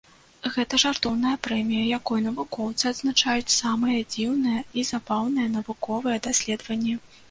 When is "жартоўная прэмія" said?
0.83-1.83